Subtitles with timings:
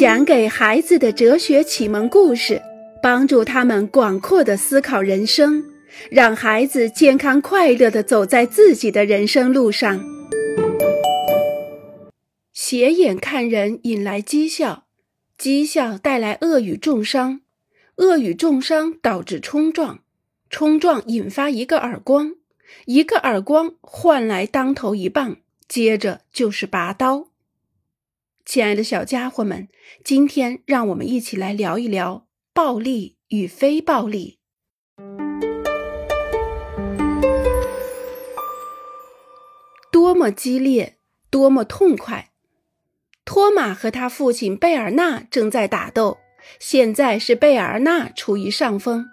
[0.00, 2.62] 讲给孩子的哲学启蒙故事，
[3.02, 5.62] 帮助他们广阔的思考人生，
[6.10, 10.02] 让孩子健康快乐的走在自己的人生路上。
[12.54, 14.84] 斜眼看人引来讥笑，
[15.38, 17.42] 讥笑带来恶语重伤，
[17.96, 19.98] 恶语重伤导致冲撞，
[20.48, 22.36] 冲撞引发一个耳光，
[22.86, 25.36] 一个耳光换来当头一棒，
[25.68, 27.26] 接着就是拔刀。
[28.44, 29.68] 亲爱的小家伙们，
[30.04, 34.38] 今天让我们一起来聊一聊暴力与非暴力。
[39.92, 40.96] 多么激烈，
[41.30, 42.30] 多么痛快！
[43.24, 46.18] 托马和他父亲贝尔纳正在打斗，
[46.58, 49.06] 现在是贝尔纳处于上风，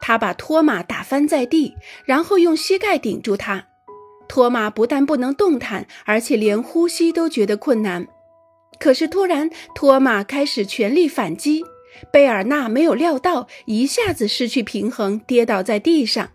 [0.00, 3.68] 他把托马打翻在地，然后用膝盖顶住他。
[4.26, 8.08] 托马不但不能动弹，而且连呼吸都觉得困难。
[8.80, 11.62] 可是突然，托马开始全力反击，
[12.10, 16.30] 贝尔纳没有料到，一下子失去平衡，跌倒在地上。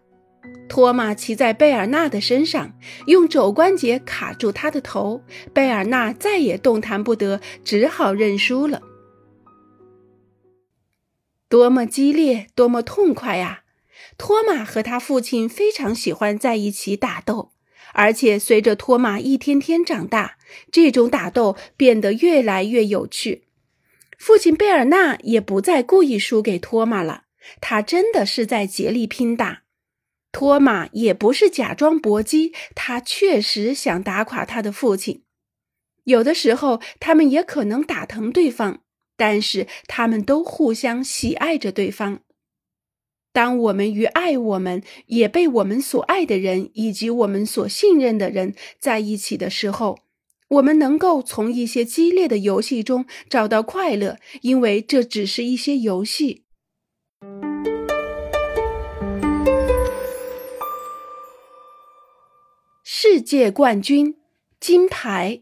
[0.69, 2.73] 托马骑在贝尔纳的身上，
[3.07, 8.81] 用肘关节卡住他的头，贝尔纳再也动弹不得，只好认输了。
[11.49, 13.63] 多么激烈，多么痛快呀！
[14.17, 17.54] 托马和他父亲非常喜欢在一起打斗。
[17.95, 20.37] 而且随着托马一天天长大，
[20.69, 23.45] 这种打斗变得越来越有趣。
[24.17, 27.23] 父亲贝尔纳也不再故意输给托马了，
[27.61, 29.63] 他真的是在竭力拼打。
[30.33, 35.23] 托马也不是假装搏击，他确实想打垮他的父亲。
[36.03, 38.81] 有的时候，他们也可能打疼对方，
[39.15, 42.19] 但是他们都互相喜爱着对方。
[43.35, 49.99] 当我们与爱我们也被我们所爱的人以及我们所信任的人在一起的时候，
[50.47, 56.45] 我们能够从一些激烈的游戏中找到快乐，因为这只是一些游戏。
[62.85, 64.15] 世界冠军，
[64.61, 65.41] 金牌。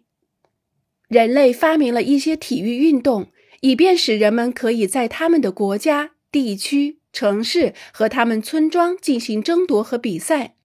[1.08, 3.28] 人类发明了一些体育运动，
[3.62, 7.03] 以便使人们可以在他们的国家、地区。
[7.14, 10.56] 城市和他们村庄进行争夺和比赛，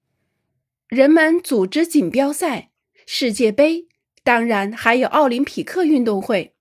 [0.89, 2.71] 人们组织锦标赛、
[3.07, 3.87] 世界杯，
[4.25, 6.55] 当然还有奥林匹克运动会。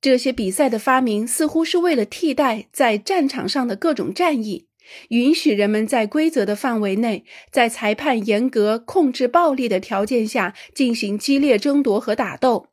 [0.00, 4.68] 这些比赛的发明似乎是为了替代在战场上的各种战役，
[5.08, 12.68] 允许人们在规则的范围内，在裁判严格控制暴力的条件下进行激烈争夺和打斗。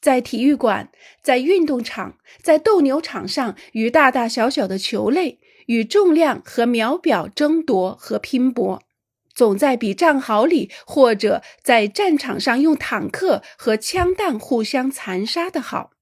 [0.00, 0.90] 在体育馆、
[1.22, 5.39] 在运动场、在斗牛场上，与大大小小的球类。
[5.70, 8.82] 与重量和秒表争夺和拼搏，
[9.32, 15.92] 总在比战壕里或者在战场上用坦克和枪弹互相残杀的好。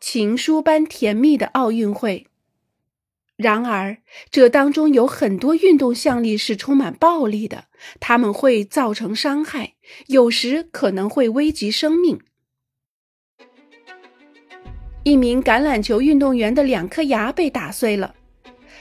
[0.00, 2.26] 情书般甜蜜的奥运会。
[3.36, 3.98] 然而，
[4.32, 7.66] 这当中有很多运动项目是充满暴力的，
[8.00, 9.74] 他们会造成伤害，
[10.08, 12.20] 有时可能会危及生命。
[15.08, 18.14] 一名橄榄球运动员的两颗牙被打碎了，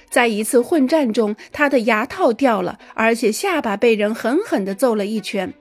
[0.10, 5.54] 在一次混战中，他的牙套掉了，而且下巴被人狠狠地揍了一拳。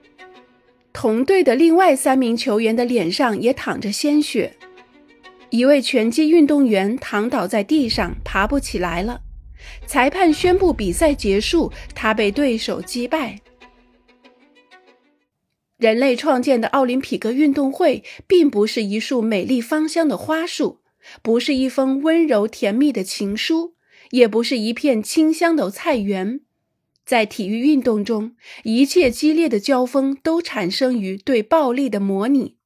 [0.93, 4.56] 同队的另外三名球员的脸上也淌着鲜血。
[5.50, 9.21] 一位拳击运动员躺倒在地上，爬不起来了。
[9.87, 13.38] 裁判宣布比赛结束，他被对手击败。
[15.78, 20.81] 人类创建的奥林匹克运动会，并不是一束美丽芳香的花束，
[21.22, 23.75] 不是一封温柔甜蜜的情书，
[24.10, 26.41] 也不是一片清香的菜园。
[27.04, 28.34] 在体育运动中，
[28.65, 32.56] 一切激烈的交锋都产生于对暴力的模拟。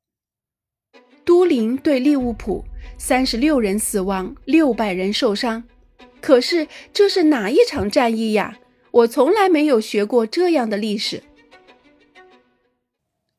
[1.25, 2.65] 都灵对利物浦，
[2.97, 5.65] 三十六人死亡，六百人受伤。
[6.21, 8.59] 可是这是哪一场战役呀？
[8.93, 11.23] 我从来没有学过这样的历史。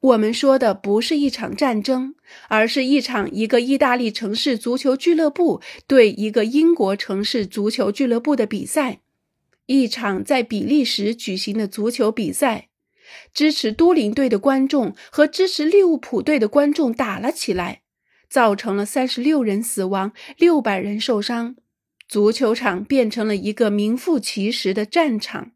[0.01, 2.15] 我们说的不是一场战争，
[2.47, 9.01] 而是一场一个意大利城市足球俱乐部对一个英国城市足球俱乐部的比赛，
[9.67, 12.69] 一场在比利时举行的足球比赛。
[13.33, 17.81] 支持都灵队的观众和支持利物浦队的观众打了起来，
[18.29, 21.55] 造成了三十六人死亡，六百人受伤。
[22.07, 25.51] 足球场变成了一个名副其实的战场。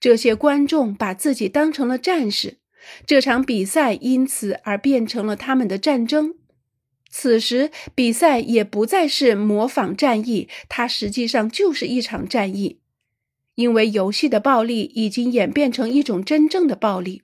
[0.00, 2.61] 这些观众把自己当成了战士。
[3.06, 6.34] 这场比赛因此而变成了他们的战争。
[7.10, 12.80] 此时，比赛也不再是模仿战役，它实际上就是一场战役，
[13.54, 17.22] 因为游戏的暴力已经演变成一种真正的暴力。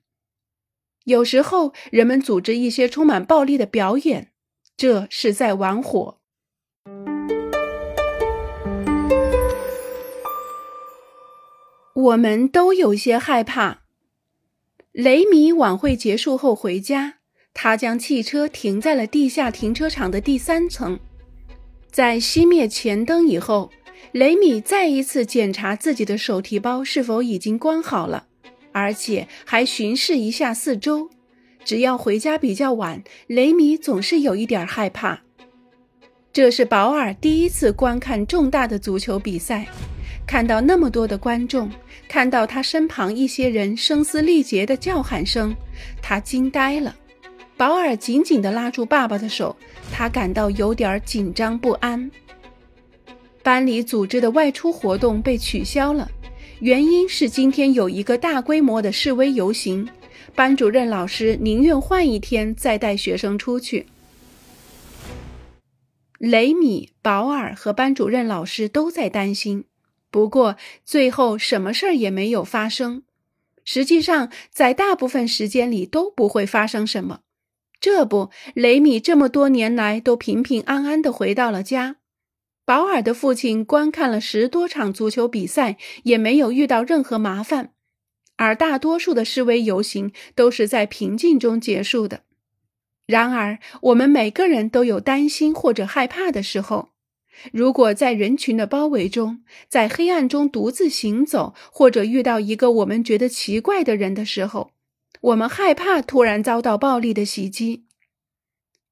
[1.05, 4.33] 有时候，人们组织一些充满暴力的表演，
[4.77, 6.19] 这是在玩火。
[11.95, 13.88] 我们都有些害怕。
[14.99, 17.19] 雷米晚会结束后回家，
[17.55, 20.99] 他将汽车停在了地下停车场的第三层。
[21.89, 23.71] 在熄灭前灯以后，
[24.11, 28.27] 雷米再一次检查自己的手提包是否已经关好了。
[28.73, 31.09] 而且还巡视一下四周。
[31.65, 35.23] 只要回家比较晚，雷米总是有一点害怕。
[36.33, 39.69] 这是保尔第一次观看重大的足球比赛，
[40.29, 41.71] 看到那么多的观众，
[42.07, 45.57] 看到他身旁一些人声嘶力竭的叫喊声，
[46.03, 46.95] 他惊呆了。
[47.57, 49.57] 保尔紧紧地拉住爸爸的手，
[49.91, 52.11] 他感到有点紧张不安。
[53.43, 56.11] 班里组织的外出活动被取消了。
[56.61, 59.89] 原因是今天有一个大规模的示威游行，
[60.35, 63.87] 班主任老师宁愿换一天再带学生出去。
[66.19, 69.65] 雷米、保尔和班主任老师都在担心，
[70.11, 73.03] 不过最后什么事儿也没有发生。
[73.65, 77.21] 实际上，在大部分时间里都不会发生什么。
[77.81, 81.97] 这不，雷米这么多年来都平平安安地回到了家。
[82.65, 87.73] 保尔的父亲观看了十多场足球比赛，也没有遇到任何麻烦，
[88.37, 92.23] 而大多数的示威游行都是在平静中结束的。
[93.07, 96.91] 然而，我们每个人都有担心或者害怕的时候。
[97.53, 104.73] 如果在人群的包围中，在黑暗中独自行走，或者遇到一个我们觉得奇怪的人的时候，
[105.21, 107.85] 我们害怕突然遭到暴力的袭击。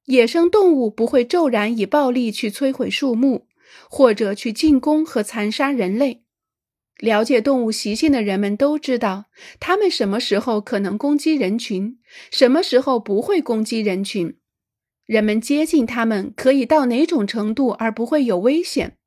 [0.05, 3.47] 野生动物不会骤然以暴力去摧毁树木。
[3.89, 6.23] 或者去进攻和残杀人类。
[6.99, 9.25] 了解动物习性的人们都知道，
[9.59, 11.99] 它们什么时候可能攻击人群，
[12.31, 14.37] 什么时候不会攻击人群。
[15.07, 18.97] 人们接近它们可以到哪种程度而不会有危险？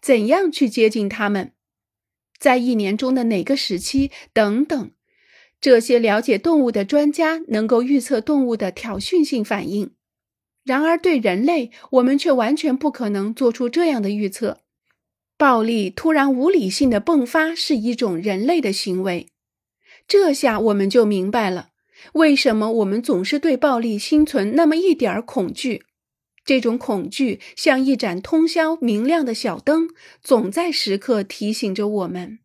[0.00, 1.52] 怎样去接近它们？
[2.38, 4.10] 在一年中的哪个时期？
[4.32, 4.90] 等等。
[5.60, 9.92] 这些了解动物的专家能够预测动物的挑衅性反应。
[10.64, 14.62] 然而，对人类，我们却完全不可能做出这样的预测。
[15.36, 19.28] 暴力突然无理性的迸发是一种人类的行为。
[20.08, 21.71] 这下我们就明白了，
[22.14, 25.84] 为什么我们总是对暴力心存那么一点儿恐惧。
[26.44, 29.88] 这种恐惧像一盏通宵明亮的小灯，
[30.20, 32.40] 总在时刻提醒着我们。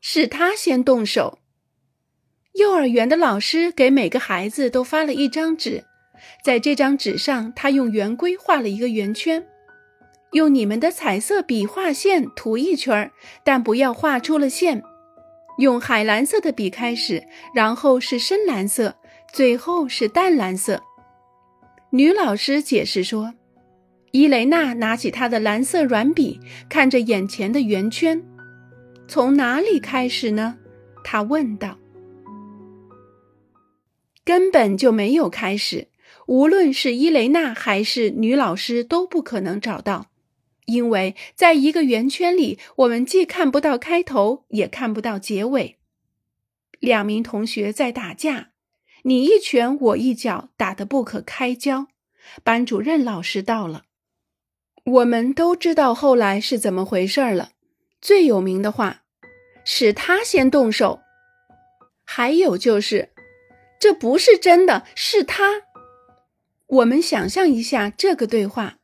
[0.00, 1.40] 是他先动手。
[2.54, 5.84] 幼儿园的老师给每个孩子都发了一张纸，
[6.42, 9.46] 在这张纸上，他用圆规画了一个圆圈，
[10.32, 13.10] 用你们的彩色笔画线涂一圈
[13.44, 14.82] 但不要画出了线。
[15.58, 18.94] 用海蓝色的笔开始，然后是深蓝色，
[19.32, 20.82] 最后是淡蓝色。
[21.90, 23.34] 女老师解释说
[24.12, 26.38] ：“伊雷娜拿起她的蓝色软笔，
[26.68, 28.22] 看着眼前的圆圈，
[29.08, 30.58] 从哪里开始呢？”
[31.02, 31.78] 她问道。
[34.24, 35.88] 根本就没有开始，
[36.26, 40.06] 无论是伊雷娜还是女老师都不可能找到，
[40.68, 45.78] 因为在一个圆圈里，我们既看不到开头，也看不到结尾。
[46.78, 48.50] 两名同学在打架，
[49.04, 51.86] 你一拳我一脚，打得不可开交。
[52.44, 53.84] 班主任老师到了，
[54.84, 57.52] 我们都知道后来是怎么回事了。
[58.02, 59.04] 最有名的话，
[59.64, 61.00] 是他先动手，
[62.04, 63.10] 还有就是。
[63.80, 65.62] 这不是真的，是他。
[66.66, 68.74] 我们想象一下这个对话。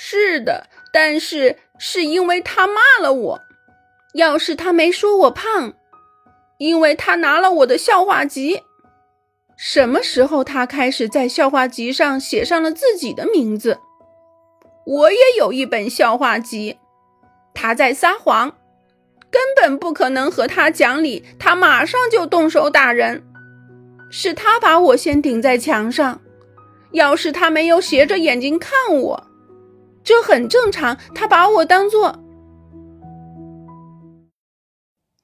[0.00, 3.40] 是的，但是是因为他骂了我。
[4.14, 5.74] 要是他没说我胖，
[6.58, 8.62] 因为他拿了我的笑话集。
[9.56, 13.78] 什么时候他开始在笑话集上写上了自己的名字？
[14.86, 16.78] 我也有一本笑话集。
[17.54, 18.56] 他在撒谎，
[19.30, 21.24] 根本不可能和他讲理。
[21.38, 23.24] 他马上就动手打人。
[24.10, 26.20] 是他把我先顶在墙上，
[26.92, 29.27] 要是他没有斜着眼睛看我，
[30.08, 30.96] 这很正常。
[31.14, 32.18] 他把我当做……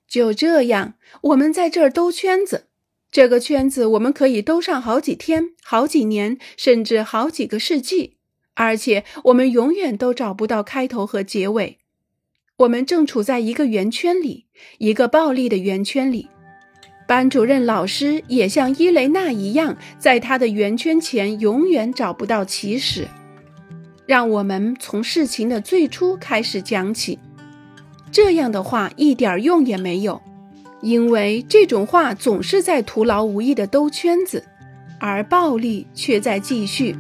[0.07, 2.67] 就这样，我们在这儿兜圈子。
[3.11, 8.19] 这个圈子我们可以兜上好几天、好几年，甚至好几个世纪，
[8.53, 11.79] 而且我们永远都找不到开头和结尾。
[12.59, 14.45] 我们正处在一个圆圈里，
[14.77, 16.29] 一个暴力的圆圈里。
[17.09, 23.09] 班主任老师也像伊雷娜一样，在他的圆圈前永远找不到起始。
[24.07, 27.19] 让我们从事情的最初开始讲起。
[28.13, 30.21] 这样的话一点用也没有，
[30.83, 34.45] 因为这种话总是在徒劳无益的兜圈子，
[35.01, 36.95] 而暴力却在继续。